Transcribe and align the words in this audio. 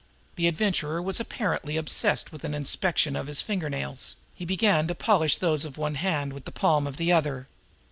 The 0.35 0.47
Adventurer 0.47 0.99
was 0.99 1.19
apparently 1.19 1.77
obsessed 1.77 2.31
with 2.31 2.43
an 2.43 2.55
inspection 2.55 3.15
of 3.15 3.27
his 3.27 3.43
finger 3.43 3.69
nails; 3.69 4.15
he 4.33 4.45
began 4.45 4.87
to 4.87 4.95
polish 4.95 5.37
those 5.37 5.63
of 5.63 5.77
one 5.77 5.93
hand 5.93 6.33
with 6.33 6.45
the 6.45 6.51
palm 6.51 6.87
of 6.87 6.97
the 6.97 7.11
other. 7.11 7.47